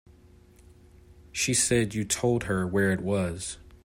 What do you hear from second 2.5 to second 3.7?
where it was.